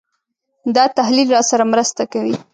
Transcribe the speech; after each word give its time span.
دا 0.75 0.85
تحلیل 0.97 1.27
راسره 1.35 1.63
مرسته 1.73 2.03
کوي. 2.13 2.35